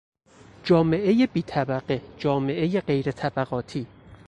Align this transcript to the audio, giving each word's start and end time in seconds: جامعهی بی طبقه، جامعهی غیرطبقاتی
جامعهی 0.65 1.27
بی 1.27 1.41
طبقه، 1.41 2.01
جامعهی 2.17 2.81
غیرطبقاتی 2.81 3.87